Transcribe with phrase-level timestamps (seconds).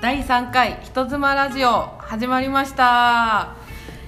[0.00, 3.54] 第3回人妻ラジオ始まりました。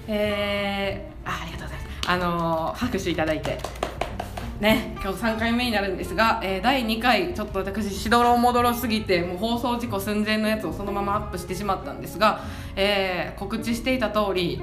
[0.08, 2.10] えー、あありがとうございます。
[2.10, 3.58] あのー拍手いただいて。
[4.58, 12.40] ね今日3回目になるんですが、えー第2回ちょっと私しどろもどろすぎてもう放送事故寸前のやつをそのままアップしてしまったんですが、
[12.74, 14.62] えー告知していた通り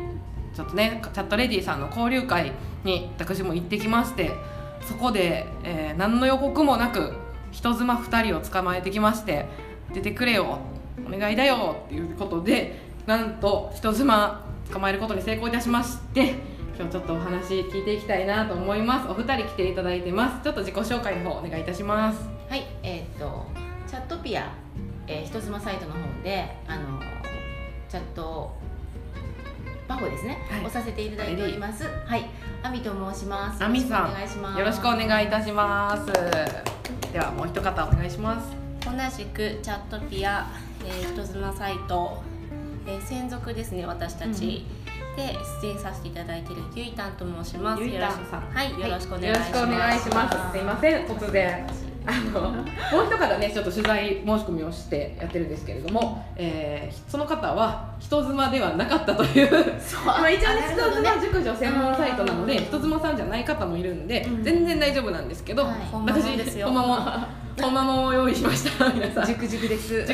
[0.56, 2.54] ちょっとねチャットレディさんの交流会
[2.84, 4.32] に私も行ってきまして
[4.82, 7.14] そこで、えー何の予告もなく
[7.52, 9.46] 人妻2人を捕まえてきまして
[9.94, 10.58] 出てくれよ
[11.08, 16.36] お願いだよっていうことでなんと人妻捕まえることに成功いたしまして
[16.78, 19.10] 今日ちょっとお話聞いていきたいなと思います。
[19.10, 20.44] お二人来ていただいてます。
[20.44, 22.30] ちょっと自己紹介の方お願いいたします。
[22.50, 23.46] はい、えっ、と
[23.86, 24.50] チャットピア、
[25.06, 27.02] えー、人妻サイトの方であの
[27.90, 28.56] チャット
[29.90, 30.66] パフォですね、はい。
[30.66, 31.84] をさせていただいております。
[31.84, 32.30] はい、
[32.64, 33.62] アミと申します。
[33.64, 34.60] アミさんよろしくお願いします。
[34.60, 36.14] よろしくお願いいたします。
[37.12, 38.52] ではもう一方お願いします。
[38.86, 40.48] 同じくチャットピア、
[40.86, 42.22] えー、人妻サイト、
[42.88, 44.66] えー、専属ですね私たち、
[45.16, 47.84] で出演させていただいているゆいたんと申します。
[47.84, 48.42] ゆいたんよろしさん。
[48.42, 50.52] はい、よろしくお願いよろししますくお願いします。
[50.52, 51.06] すいません。
[51.06, 51.68] 突然。
[52.06, 52.64] あのも
[53.04, 59.50] う一方ねちょっと取材申し込みをしてやってるんですけれども、えーその方は人妻ではなかったという。
[59.80, 60.06] そう。
[60.06, 64.44] まあ一応ねあ人妻熟女専門サイトなので人妻さんじゃない方もいるんで、うん。
[64.44, 65.74] 全然大丈夫なんですけど、はい。
[65.92, 66.68] ほんまもんですよ。
[66.68, 67.28] ほんまも
[67.60, 69.26] んほんまもんを用意しました 皆さん。
[69.26, 70.06] 熟熟です。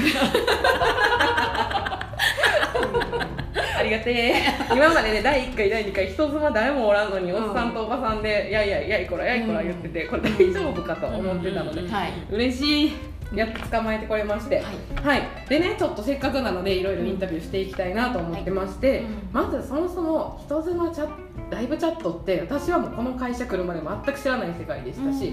[3.77, 4.33] ありがてえ
[4.71, 12.13] 今までね第1回第2回人妻誰もおらんのにおっさんとおばさんで「やいやいやいこらやいこら」言っててこれ大丈夫かと思ってたのではい。
[12.31, 12.93] 嬉しい
[13.35, 14.55] やっと捕まえてこれまして。
[14.55, 14.65] はい。
[15.03, 19.07] はい、でねちょっとせっかくなのでいろいろインタビューしていきたいなと思ってまして、うん。
[19.31, 21.07] まずそもそも人妻チャ
[21.49, 25.31] ライブチャットって私はもうこの会社来るまで全く知らない世界でしたし、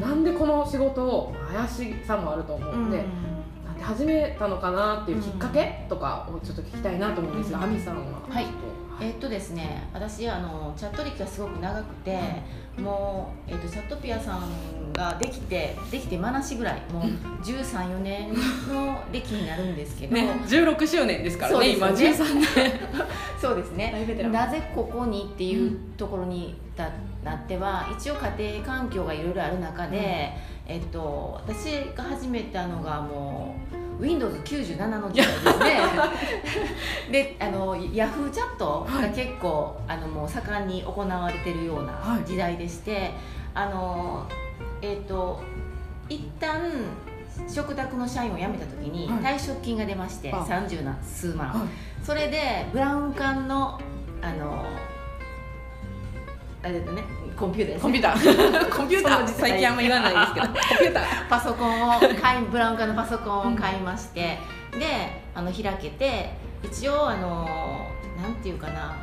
[0.00, 3.04] なんでこの仕事を怪しさもあると思うんで、
[3.80, 7.64] なんで始めたのかなっていうきっかけとかをちょっと聞きたいなと思うんですが、うん。
[7.64, 8.20] 亜美さんは？
[8.28, 8.46] はい。
[9.00, 12.18] えっとですね、私あのチャット歴がすごく長くて、
[12.78, 17.04] もうえっとチャットピアさんができてできてまなしぐらいもう
[17.42, 18.34] 13、4年
[18.68, 22.40] の歴になるんですけど、ね、16周年ですからそうね今ですよね。
[22.42, 22.72] 13年。
[23.40, 24.28] そうですね。
[24.30, 26.90] なぜここにっていうところにだ
[27.24, 30.30] なっては一応家庭環境がいろいろある中で、
[30.66, 33.56] えっと、私が始めたのがも
[33.98, 35.80] う Windows97 の時代ですね。
[37.10, 42.24] であの Yahoo チャットが結構、あのもう盛んに行われてるようなはい。
[42.24, 43.10] 時代でして、
[43.54, 44.26] あの
[44.80, 45.42] えっと
[46.08, 46.60] 一旦
[47.48, 49.34] 食卓の社員を辞めた時にはい。
[49.34, 50.36] 退職金が出まして、あ。
[50.36, 51.68] 30な数万、はい。
[52.04, 53.78] それでブラウン管の
[54.22, 54.64] あの
[56.62, 57.02] あれだね。
[57.36, 58.70] コンピューターですコンピューター。
[58.76, 59.28] コンピューター。
[59.28, 60.46] 最近あんま言わないですけど。
[60.52, 61.28] コンピューター。
[61.28, 64.38] パソコンを買い ブラウン管のパソコンを買いまして、
[64.78, 67.86] であの開けて一応あの
[68.22, 68.94] なんていうかな。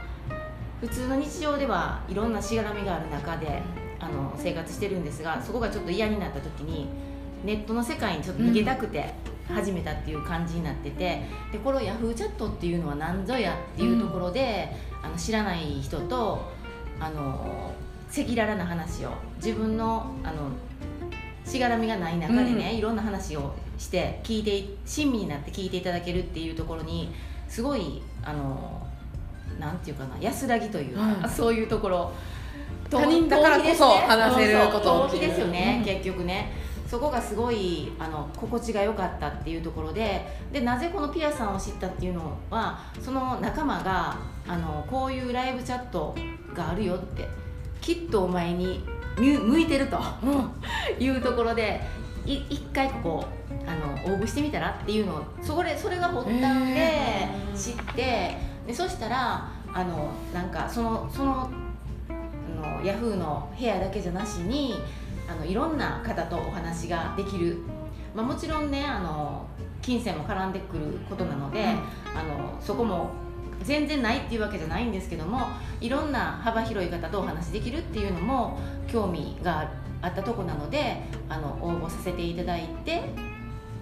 [0.79, 3.63] 普通の日常ではいろんなしがらみがある中で
[3.99, 6.87] あの生活してるんですがそこがちょっと嫌になった時に
[7.43, 9.13] ネットの世界にちょっと逃げたくて
[9.47, 16.51] 始めたっていう感じになっててでこれをヤフーチャットっていうのは何ぞやっていうところで、あの知らない人と
[16.99, 17.73] あの
[18.09, 20.49] 赤裸々な話を自分のあの
[21.45, 27.09] しがらみがない中でね、いろんな話をして聞いて親身になって聞いていただけるっていうところに
[27.47, 28.85] すごいあの
[29.59, 31.29] なんていうかな安らぎというか、うん。
[31.29, 32.11] そういうところ
[32.89, 35.85] 他人だからこそ話せること逃避っていうですよね、うん。
[35.85, 36.67] 結局ね。
[36.87, 46.15] そこがすごいあの心地が良かったっていうところででなぜこのピアさんを知ったっていうのはその仲間があのこういうライブチャット
[46.53, 47.27] があるよって
[47.81, 48.83] きっとお前に
[49.17, 49.99] 向向いてると
[50.99, 51.81] いうところで
[52.25, 53.25] い一回ここ
[53.65, 58.37] あの応募してみたらっていうのをそれそれが発端で知って
[58.67, 61.49] でそしたらあのなんかそのその
[62.09, 64.75] あのヤフーの部屋だけじゃなしに
[65.29, 67.57] あのいろんな方とお話ができる、
[68.15, 69.45] まあ、もちろんねあの
[69.81, 71.67] 金銭も絡んでくることなので、うん。
[71.67, 73.11] あのそこも
[73.63, 75.47] 全然ないっていうわけじゃないんですけども
[75.81, 79.69] いろんな幅広い方とお話できるっていうのも興味が
[80.01, 83.01] あったとこなのであの応募させていただいて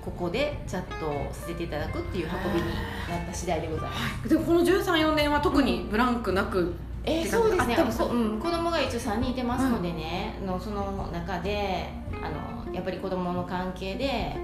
[0.06, 2.68] ここでチャットをさせていただくっていう運びに
[3.10, 4.30] なった次第でございます。
[4.30, 7.76] でもこの1314年は特にブランクなく、えーてかそうですね。
[7.76, 8.36] こう。
[8.36, 11.90] ん、子供が一応3人いてますのでね、のその中で
[12.22, 12.30] あ
[12.70, 14.38] のやっぱり子供の関係で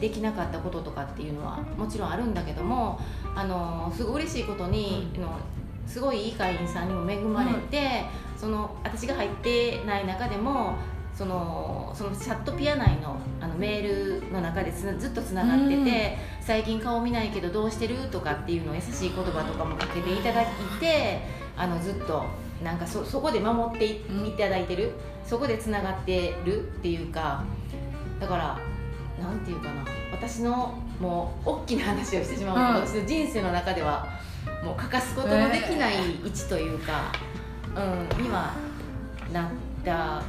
[0.00, 3.00] できなかったこととかっていうのはもちろんあるんだけども
[3.34, 5.38] あのすごい嬉しいことに、の
[5.86, 8.04] すごいいい会員さんにも恵まれて、
[8.36, 10.74] その私が入ってない中でも
[11.14, 20.46] そのそのチャットピア内のあのメールの中でずっとつながってて、最近顔見ないけどどうしてるとかっていうのを優しい言葉とかもかけていただい
[20.80, 21.20] て
[21.56, 22.24] あのずっと
[22.62, 24.00] なんかそそこで守ってい,、
[24.36, 24.92] ただいてる。
[25.26, 27.42] そこでつながってるっていうか
[28.20, 28.60] だから
[29.20, 32.86] なんていうかな私のもう大きな話をしてしまうと、うん。
[32.86, 34.06] 私の人生の中では
[34.64, 37.12] もう欠かすことのできない位置というか、
[37.74, 38.54] うん、には
[39.32, 39.50] なっ
[39.84, 40.22] た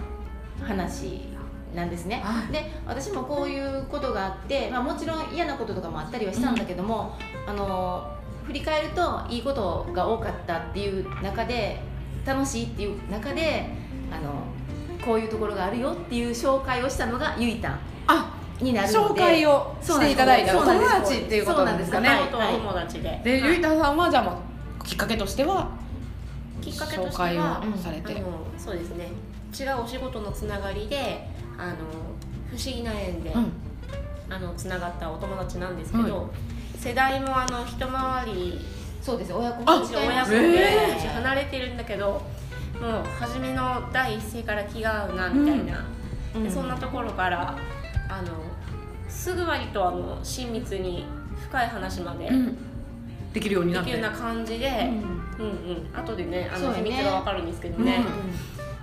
[0.66, 1.22] 話
[1.76, 2.22] なんですね。
[2.24, 2.52] はい。
[2.52, 7.18] で私もこういうことがあって、まあ、もちろん嫌なこととかもあったりはしたんだけども、
[7.48, 11.82] あの振り返るといいことが多かったっていう中で
[12.26, 13.70] 楽しいっていう中で
[14.12, 14.44] あの
[15.06, 17.80] こういうところがあるよっていう紹介をしたのがゆいたん。
[18.08, 19.22] あになるので。
[19.22, 20.58] 紹介をしていただいた。
[20.58, 22.10] お友達っていうことなんですかね。
[22.32, 23.50] 友達で、で、はい。
[23.52, 24.40] ゆいたさんはじゃあも
[24.82, 25.70] うきっかけとしては？
[26.62, 28.26] きっかけとして紹介をは、されて、あの
[28.58, 29.08] そうですね。
[29.58, 31.28] 違うお仕事のつながりで
[31.58, 31.76] あの
[32.50, 33.52] 不思議な縁で、うん。
[34.30, 36.30] あのつながったお友達なんですけど、は
[36.78, 38.60] 世代もあの一回り
[39.02, 39.32] そうです。
[39.32, 39.82] 親子親
[40.26, 42.22] 子でえね離れてるんだけど、もう
[43.18, 45.86] 初めの第一声から気が合うなみたいな、
[46.36, 46.44] うん。
[46.44, 47.58] でそんなところから
[48.10, 48.28] あの
[49.10, 51.06] すぐ割とあの親密に
[51.50, 52.58] 深い話までうん。
[53.34, 53.92] できるようにでなって。
[53.92, 54.90] きるような感じで、
[55.40, 55.46] うん。
[55.46, 58.04] うん後でねあの秘密がわかるんですけどね、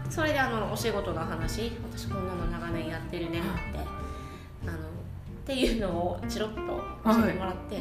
[0.08, 3.42] うそれであのお仕事の話私こんなの長年やってるねっ
[3.72, 3.78] て、
[4.68, 4.80] あのっ
[5.44, 6.60] ていうのをチロッと
[7.04, 7.78] 教えてもらって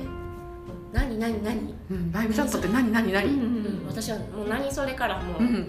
[0.91, 1.75] 「何何何？
[1.91, 3.87] うん、ライブチャットって何何何、うんうん。
[3.87, 5.67] 私はもう何それからもう、うん。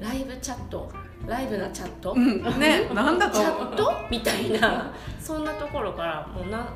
[0.00, 0.90] ライブチャット
[1.26, 3.38] ライブなチャット、うん、ね、なんだと。
[3.38, 3.92] チャット？
[4.10, 4.92] みたいな。
[5.20, 6.68] そんなところからもうなもう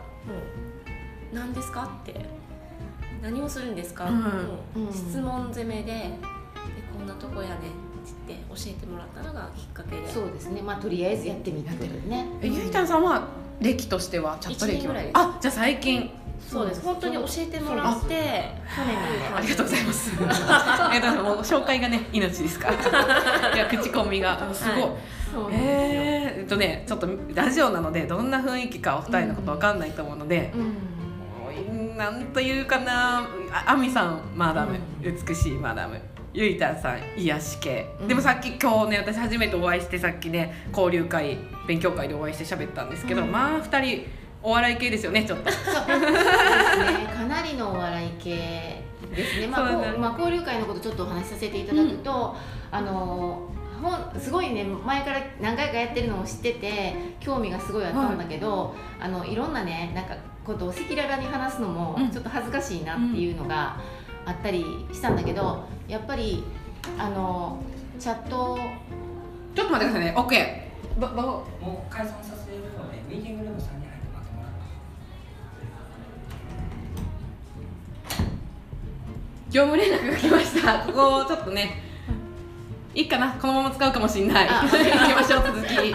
[1.35, 2.27] 何ですかって。
[3.23, 4.93] 何をするんですか、うん。
[4.93, 6.11] 質問攻めでで
[6.97, 7.67] こんなとこやねって
[8.29, 10.09] 言って教えてもらったのがきっかけで。
[10.13, 10.63] そうですね。
[10.63, 12.27] まあとりあえずやってみたってことね。
[12.43, 13.29] えゆいたんさんは
[13.61, 14.95] 歴としてはチャット歴は？
[15.15, 16.11] あじゃあ最近
[16.41, 16.83] そうです。
[16.83, 18.97] 本当に教えてもらって去年
[19.35, 21.53] ありがとうございますありがとうございます。
[21.53, 22.75] もう紹介がね命ですから。
[23.55, 24.39] いや口コミが。
[24.53, 24.91] すごい、はい。
[25.53, 31.97] えー、えっとねちょっとラジオなのでどんな雰囲気かお二人のことわかんないと思うので、うん。
[31.97, 33.21] なんというかな
[33.53, 36.01] ああみさんマダム、美しいマダム。
[36.35, 38.09] ゆいたんさん癒し系、うん。
[38.09, 43.33] でもさっき今日ね私初めてお会いしてさっきね交流会勉強会でお会いして喋ったんですけど、うん。
[43.33, 44.07] まあ二人
[44.47, 45.51] お笑い系ですよねちょっと。
[45.51, 46.17] そうですね。
[47.13, 48.81] かなりのお笑い系
[49.13, 52.37] ですね、まあこうまあ、交流会のことちょっとお話しさせていただくと、
[52.71, 53.51] あの
[53.83, 62.11] ほんすごいね前から何回かやってるのを知ってて興味がすごいあったんだけど、い、あのいろんなねなんかことを赤裸々に話すのもうん。
[62.11, 63.81] ちょっと恥ずかしいなっていうのが
[64.25, 66.45] あったりしたんだけどやっぱり
[66.97, 67.61] あの
[67.99, 68.57] チャット
[69.57, 70.15] ちょっと待ってくださいね。
[70.17, 70.67] OK
[71.61, 72.36] もう解散さ
[79.57, 80.81] 業務連絡が来ました。
[80.81, 81.81] ここちょっとね
[82.95, 84.47] いいかなこのまま使うかもしんない。
[84.47, 85.73] あ 行きましょう続き。
[85.75, 85.93] そう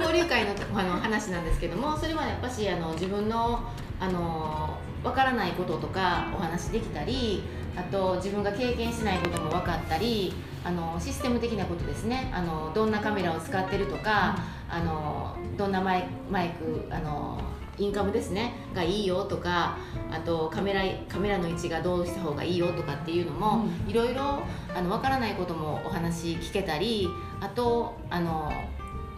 [0.00, 3.60] 交流会のあの話なんですけどもそれはやっぱしあの自分の
[4.00, 7.44] あのわからないこととかお話できたり
[7.76, 10.34] あと自分が経験してないことも分かったり
[10.64, 12.28] あのシステム的なことですね。
[12.34, 14.36] あのどんなカメラを使ってるとか、
[14.68, 17.40] あのどんなマイマイクあの
[17.80, 19.78] インカムですねがいいよとか
[20.10, 24.42] あとカメラカメラの位置がどうした方がいいよとかっていうのも、いろいろ
[24.74, 27.08] あの分からないこともお話聞けたり
[27.40, 28.52] あとあの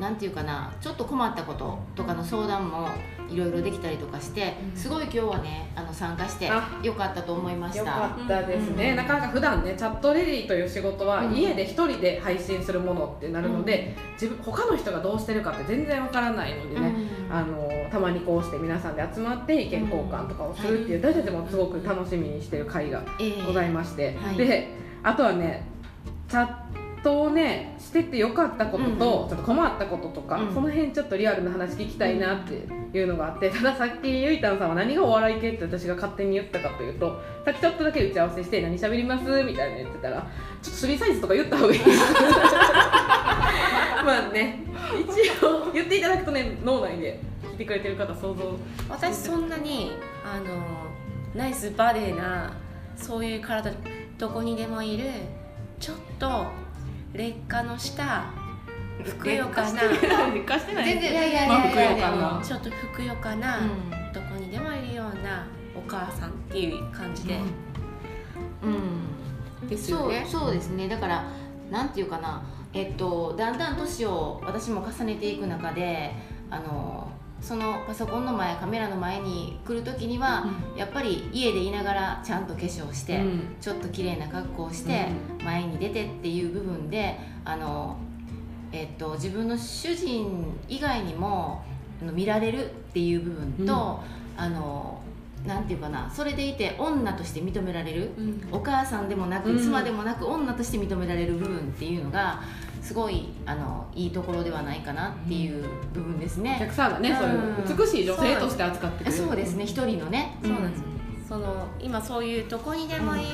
[0.00, 2.88] なんていうかなちょっと困ったこととかの相談も
[3.30, 7.80] いろいろできたりとかしてすごい今日はねあの参加してあよかったと思いました。
[7.80, 8.96] よかったですね、うん。
[8.96, 11.34] なかなか普段ねチャットレディという仕事はうん。
[11.34, 16.94] 家で一人で配信するものってなるので、自分他の人がどうしてるかって全然わからないのでね、
[17.30, 17.34] うん。
[17.34, 24.36] あのたまにこうして皆さんで集まって意見交換とかをするっていう、私たちもすごく楽しみにしてる会がえーございまして、はい。
[24.36, 25.66] であとはね
[26.28, 30.54] チャットをねしててよかったことと、ちょっと困ったこととか、うん。
[30.54, 32.66] その辺ちょっとリアルな話聞きたいなって
[32.96, 40.24] いうのがあって たださっきゆいたんさんは何がお笑い系って私が勝手に言ったかというとさっきちょっとだけ打ち合わせして何喋りますみたいな言ってたらちょっ
[40.64, 41.80] とスリーサイズとか言った方がいい。
[44.04, 44.64] まあね。
[45.00, 49.92] 一応言っていただくとね脳内で聞いてくれてる方想像私そんなに
[50.24, 50.44] あの
[51.34, 52.52] ナイスバデーな
[52.96, 53.72] そういう体
[54.18, 55.04] どこにでもいる
[55.80, 56.46] ちょっと
[57.12, 58.24] 劣化のした
[59.04, 59.82] ふくよかな。
[59.82, 60.84] 劣化してない。
[60.84, 63.60] 全然いやいやいまあやちょっとふくよかな、
[64.12, 67.38] どこにでもいるようなお母さんっていう感じで、
[68.62, 68.68] う
[69.64, 69.68] ん。
[69.68, 70.26] ですよね。
[70.28, 70.88] そうそうですね。
[70.88, 71.24] だから
[71.70, 72.42] なんていうかな。
[72.74, 76.14] えっとだんだん年を私も重ねていく中で
[76.50, 77.10] あの
[77.42, 80.46] そのパソコンの前カメラの前に来る時には、
[80.76, 83.56] やっぱり家でいながらちゃんと化粧して、うん。
[83.60, 85.08] ちょっと綺麗な格好をして、
[85.44, 87.96] 前に出てっていう部分であの、
[88.70, 91.64] えっと、自分の主人以外にも
[92.00, 94.00] 見られるっていう部分と、
[94.36, 95.02] あの
[95.44, 98.48] なんていうかなそれでいて女として認められるうん。
[98.52, 99.58] お母さんでもなく、うん。
[99.58, 102.40] 妻でもなく女として認められる部分っていうのが
[102.82, 106.56] すごいあのいいところではないかなっていう部分ですおね。
[106.58, 109.16] 客さんがね、そういう美しい女性として扱ってくれる。
[109.16, 109.64] そうですね。
[109.64, 110.36] 一人のね。
[110.42, 110.82] そうなんです
[111.28, 113.24] その今そういうどこにでもいる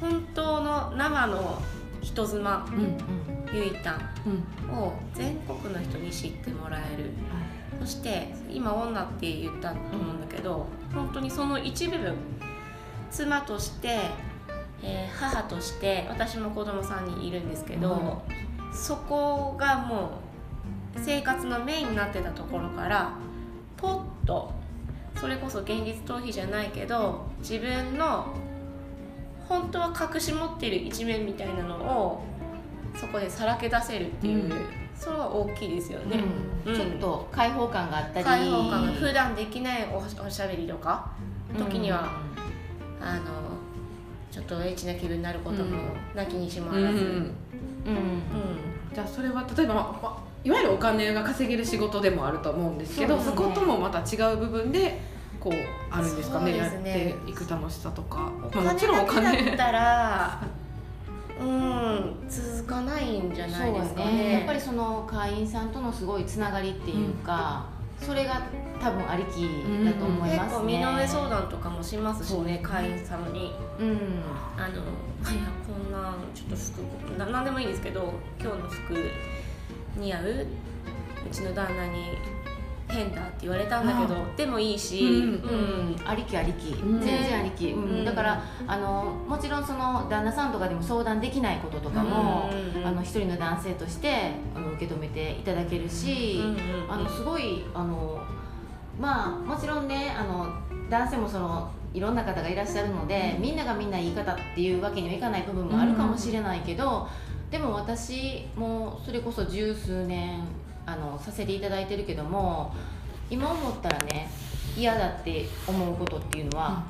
[0.00, 1.62] 本当の生の
[2.00, 2.96] 人妻うんうん。
[3.54, 7.10] ゆいたんうんを全国の人に知ってもらえる。
[7.80, 12.14] そして今女って言ったと思うんだけど、本当にその一部分
[13.10, 13.98] 妻として、
[14.82, 18.22] えー母として私も子供さんにいるんですけど、
[18.72, 20.18] そこがも
[20.96, 23.12] う生活のメインになってたところから
[23.76, 23.88] ポ
[24.22, 24.52] ッと
[25.16, 28.34] それこそ現実逃避じゃないけど自分の
[29.48, 32.24] 本当は隠し持っている一面みたいなのを
[32.96, 34.52] そこでさらけ出せるっていう、うん。
[34.94, 36.20] それは大きいですよね。
[36.66, 36.72] うん。
[36.72, 36.78] うん。
[36.78, 38.24] ちょっと開放感があったり。
[38.24, 41.10] 開放感が普段できないおおしゃべりとか
[41.58, 42.20] 時には、
[43.00, 43.22] あの
[44.32, 45.76] ちょっとエッチな気分になることも
[46.14, 47.26] なきにしもあうんらず、うんうん、うん。
[48.94, 53.36] じゃあそれは例えば、まいわゆるお金が稼げる仕事でもあると思うんですけどそ,、ね。
[53.36, 55.00] こともまた違う部分で
[55.38, 55.52] こう
[55.90, 56.52] あるんですかね？
[56.52, 56.58] ね。
[56.58, 60.42] やっていく楽しさとか、おまあ、もちろんお金だけ金だったら
[61.40, 62.14] うん。
[62.28, 64.32] 続かないんじゃないですかね。
[64.32, 67.66] やっぱりその会員さんとのすごいつながりっていうか、
[68.02, 68.42] それが
[68.80, 69.46] 多分ありき
[69.84, 73.52] だと思いますね、結構身の上相談とかもしますしね会員様に。
[73.78, 73.98] うん。
[74.56, 74.74] あの
[75.30, 79.10] いやこんなちょっと服ななんでもいいんですけど今日の服
[79.96, 80.46] 似合う？
[81.24, 82.18] うちの旦那に
[82.88, 85.46] 変だって言われたんだけどでもいいし、うんう
[85.94, 92.86] ん、ありきありき、うん全然ありき、だからあのもちろんその旦那さんとかでも相談できないこととかも、うん。
[92.86, 94.32] あの一人の男性として
[94.84, 96.92] 受け止めていただけるし、うんうんうん。
[96.92, 98.22] あのすごいあの
[99.00, 100.48] まあもちろんねあの
[100.90, 107.06] 男性もそのいろんな方がいらっしゃるので、みんながみんないい方っていうわけにはいかない部分もあるかもしれないけど、
[107.50, 110.42] でも私もそれこそ十数年
[110.86, 112.74] あのさせていただいてるけども
[113.30, 114.30] 今思ったらね
[114.76, 116.82] 嫌だって思うことっていうのは、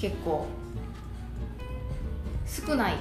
[0.00, 0.46] 結構
[2.66, 2.94] 少ない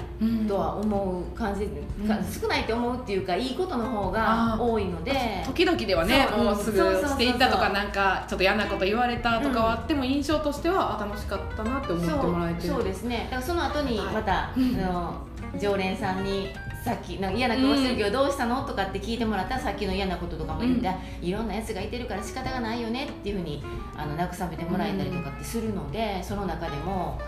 [0.48, 2.08] とは思う感じ、うん。
[2.08, 5.44] か少ないって思うっていうかいいことの方が多いので。
[5.46, 12.74] 時々ではねもうすぐしていったとかなんかちょっと嫌なこと言われたとかはあっても印象としてはあ楽しかったなって思ってもらえてる。
[12.74, 13.28] そうですね。
[13.32, 14.76] だからその後にまた、うん。
[14.80, 15.26] あの
[15.60, 16.50] 常連さんに
[16.84, 20.90] さっきなんか嫌な顔してるけどどうしたのとかって聞いてもらったらさっきの嫌なこととかも言って、
[21.22, 23.64] いろんなやつがいてるから仕方がないよねっていうふうに
[23.96, 27.20] あの慰めてもらえたりとかってするので、その中でも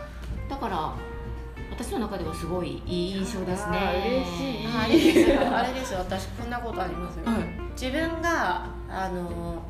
[0.49, 0.93] だから
[1.77, 3.77] 私の中ではすごいいい印象ですね。
[3.77, 4.67] あー嬉しい。
[4.67, 5.99] あれですよあれですよ。
[5.99, 7.37] 私こんなことありますよ、はい。
[7.79, 9.61] 自分があの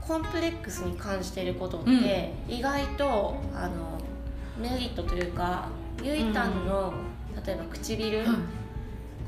[0.00, 3.98] コンプレックスに感じていることって、意外とあの
[4.56, 5.68] メリットというか
[6.00, 6.64] ゆいたん。
[6.64, 6.94] の、
[7.44, 8.26] 例えば唇、はい。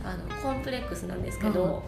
[0.04, 1.82] あのコンプレックスなんですけど、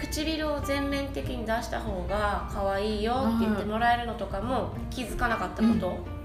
[0.00, 6.19] 唇を全面的に出した方が可愛いよって言ってもらえるのとかも気づかなかったこと、うんうん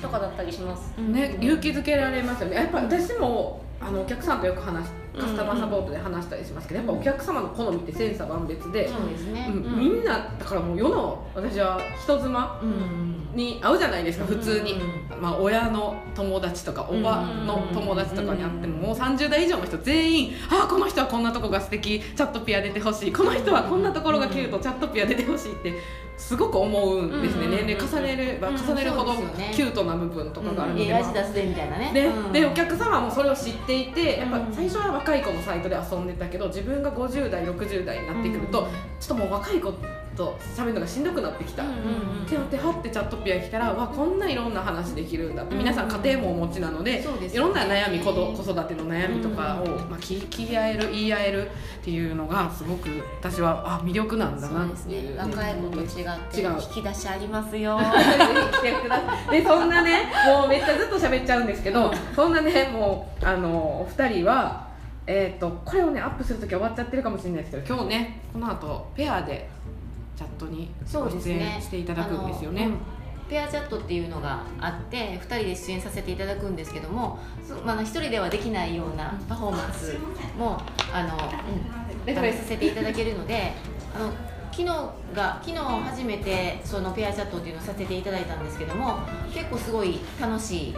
[0.00, 0.94] とかだったりします。
[0.98, 2.56] ね、勇気づけられますよね。
[2.56, 9.64] やっぱ私もあのお客さんとよく話しカスタマーサポートで話したりしますけど、やっぱお客様の好みって千差万別で、そうですね、うん。
[9.64, 9.78] うん。
[9.78, 14.76] みんなだからもう世の私は人妻うんに会うじゃないですか普通に、う
[15.18, 23.12] んまあ、親の友達とかおばの友達とかに会ってももう30代以上の人全員「ああこの人はこんなとこが素敵チャットピア出てほしい。
[23.12, 25.74] この人はこんなところがキュートチャットピア出てほしい」って
[26.16, 29.14] すごく思うんですね、うん年齢重ねればうん重ねるほど
[29.52, 30.84] キュートな部分とかがあるので、
[31.78, 32.02] ね。
[32.32, 38.68] で,、お客様もそれを知っていてやっぱうん最初は若い子のサイトで遊んでたけど自分が50代60代になってくると、
[39.00, 39.72] ちょっともう若い子
[40.16, 41.62] と喋るのがしんどくなってきた。
[41.62, 41.66] っ
[42.28, 45.54] てなってはってチャットピア来たらわこんないろんな話できるんだって。
[45.54, 52.88] 皆さん家庭もお持ちなので、いろんな悩み子ど子育ての悩みとかを、うんまあ、聞聞き合える言い合えるっていうのがすごく
[53.20, 55.16] 私はあ魅力なんだなっていう。
[55.16, 55.18] ね。
[55.18, 55.86] 若い子と違っ
[56.30, 57.78] て引き出しありますよ。
[59.30, 64.72] でそんなねもうめっちゃずっと喋っちゃうんですけどそんなねもうあのお二人は
[65.06, 69.48] えー、とこれをねアップする時は終わっちゃってるかもしれないですけど今日ねこの後ペアで
[70.22, 70.70] チャットに
[71.20, 72.70] 出演していただくんですよね。
[73.28, 79.96] ペアチャットっていうのがあって2人で出演させていただくんですけどもそまあ、1人ではできないようなパフォーマンス
[80.36, 80.60] も
[80.92, 81.14] あの、
[82.06, 83.52] うん、させていただけるので
[83.96, 84.12] あの
[84.50, 84.66] 昨日
[85.14, 88.98] が昨日初めてそのペアチャットっていうのをさせていただいたんですけども
[89.32, 90.74] 結構すごい楽し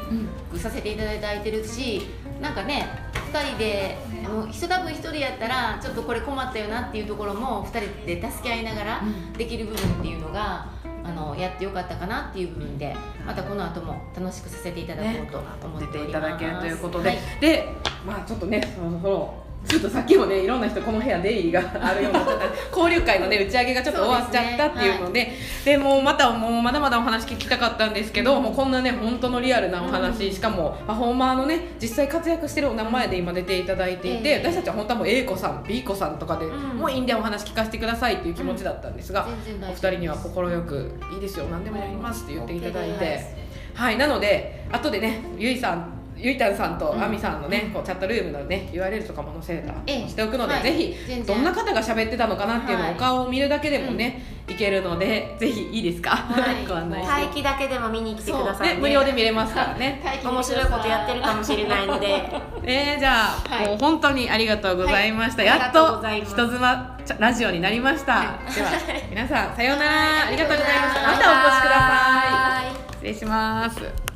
[0.53, 2.03] くさせていただいてるし
[2.41, 9.03] なんかね2人であの人多分1人やったらちょっとこれ困ったよなっていうところも2人で助け合いながら
[9.37, 10.73] できる部分っていうのが。
[11.07, 17.19] あのやってよかったかなっていう部分でまたこの後も楽しくさせていただこうと思っております、出ていただけるということで、はい。
[17.43, 17.69] で
[18.07, 22.27] まあちょっとねそろそろちょっとさっきもねいろんな人この部屋出入りがあるようにな
[22.71, 25.33] 交流会のね打ち上げがちょっと終わっちゃったっていうので
[25.65, 34.43] でもうまたもうまだまだお話聞きたかったんですけど、もうこんなね本当のリアルなお話、しかもパフォーマーのね実際活躍してるお名前で今出ていただいていて、ええ。
[34.45, 36.51] 私たちは本当はもう A 子さん B 子さんとかで、ん。
[36.77, 39.27] もういいんでお話聞かせてくださいっていう気持ちだったんですが、
[39.63, 41.47] お二人には快く「いいですよ。
[41.51, 43.45] 何でもやります」って言っていただいて。
[43.75, 47.03] はい、なので後でねゆいさんゆいたんさんとうん。
[47.03, 50.09] あみさんのね、こうチャットルームのね URL とかも載せた、ええ。
[50.09, 50.63] しておくので、はい。
[50.63, 52.95] ぜひどんな方が喋ってたのかなっていうのを、はい。
[52.95, 56.65] お顔を見るだけでもね、いけるのでぜひいいですか、はい。
[56.67, 58.75] ご案内待機だけでも見に来てくださいね。
[58.77, 60.01] ね、無料で見れますからね。
[60.03, 62.25] 待機面白いことやってるかもしれないので。
[62.65, 63.67] えー、じゃあ、はい。
[63.69, 65.47] もう本当にありがとうございました、はい。
[65.47, 68.21] やっと人妻ラジオになりました、
[68.55, 68.71] では
[69.11, 70.27] 皆さんさようなら。
[70.29, 71.07] ありがとうございました。
[71.07, 71.45] また。
[71.45, 72.85] お越しください。
[72.95, 74.14] 失礼します